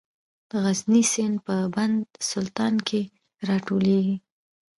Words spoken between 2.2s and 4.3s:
سلطان کې راټولیږي